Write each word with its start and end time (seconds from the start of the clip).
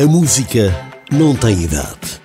A 0.00 0.06
música 0.06 0.72
não 1.10 1.34
tem 1.34 1.64
idade. 1.64 2.20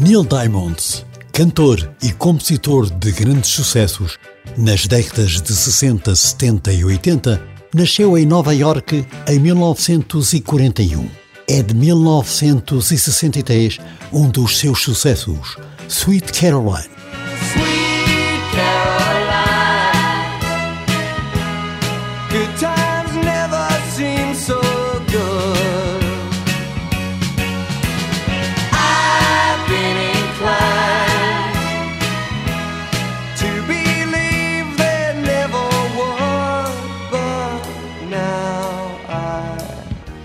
Neil 0.00 0.24
Diamond, 0.24 1.04
cantor 1.30 1.94
e 2.02 2.12
compositor 2.12 2.88
de 2.88 3.12
grandes 3.12 3.50
sucessos 3.50 4.18
nas 4.56 4.86
décadas 4.86 5.42
de 5.42 5.54
60, 5.54 6.16
70 6.16 6.72
e 6.72 6.82
80, 6.82 7.42
nasceu 7.74 8.16
em 8.16 8.24
Nova 8.24 8.54
York 8.54 9.06
em 9.28 9.38
1941. 9.38 11.06
É 11.46 11.62
de 11.62 11.74
1963 11.74 13.80
um 14.10 14.30
dos 14.30 14.56
seus 14.56 14.80
sucessos, 14.80 15.58
Sweet 15.90 16.32
Caroline. 16.32 17.01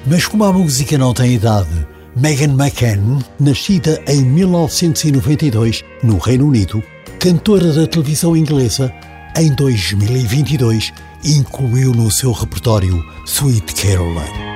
Mas 0.10 0.26
como 0.26 0.46
a 0.46 0.54
música 0.54 0.98
não 0.98 1.14
tem 1.14 1.34
idade, 1.34 1.86
Megan 2.16 2.54
McCann, 2.54 3.20
nascida 3.38 4.02
em 4.08 4.24
1992 4.24 5.84
no 6.02 6.18
Reino 6.18 6.48
Unido, 6.48 6.82
cantora 7.20 7.74
da 7.74 7.86
televisão 7.86 8.36
inglesa, 8.36 8.94
em 9.36 9.54
2022 9.54 10.94
incluiu 11.26 11.92
no 11.92 12.10
seu 12.10 12.32
repertório 12.32 13.04
Sweet 13.26 13.76
Caroline. 13.76 14.48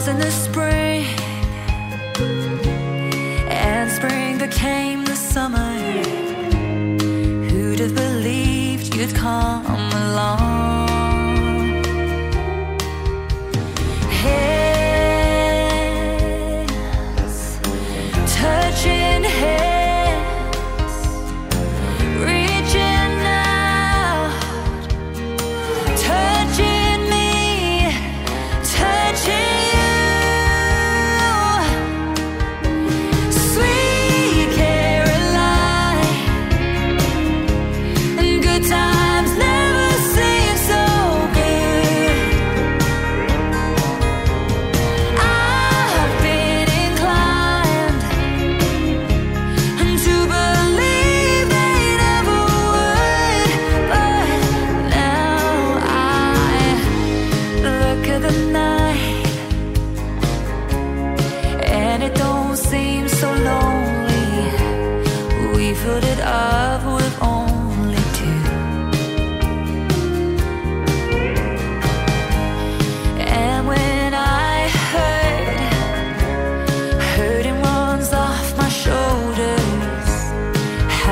was 0.00 0.08
in 0.08 0.18
the 0.18 0.30
spring, 0.30 1.04
and 3.50 3.90
spring 3.90 4.38
became 4.38 5.04
the 5.04 5.14
summer. 5.14 5.74
Who'd 7.50 7.80
have 7.80 7.94
believed 7.94 8.94
you'd 8.94 9.14
come? 9.14 9.79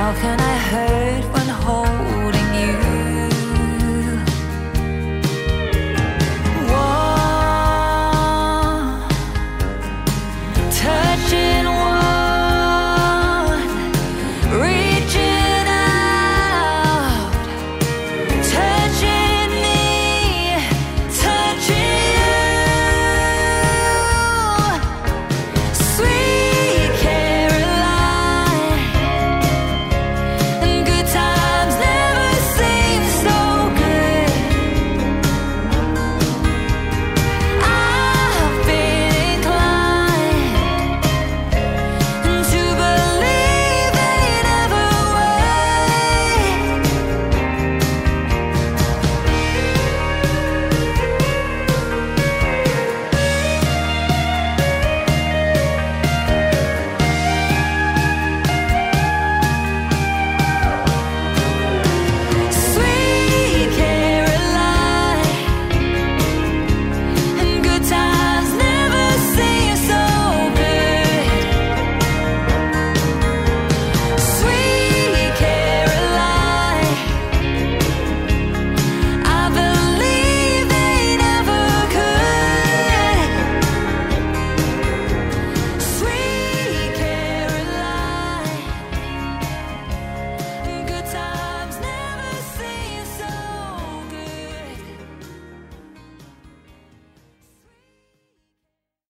How 0.09 0.15
can 0.15 0.41
I 0.41 0.57
hurt 0.71 1.25
when 1.35 1.49
whole? 1.49 1.88